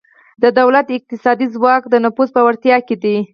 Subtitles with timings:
[0.43, 3.17] د دولت اقتصادي ځواک د نفوذ په وړتیا کې دی